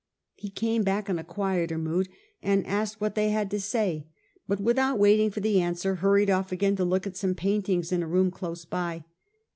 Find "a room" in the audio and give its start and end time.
8.01-8.31